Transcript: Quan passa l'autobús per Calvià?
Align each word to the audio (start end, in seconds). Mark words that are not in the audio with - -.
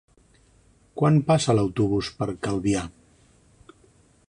Quan 1.01 1.19
passa 1.27 1.55
l'autobús 1.59 2.09
per 2.21 2.29
Calvià? 2.47 2.85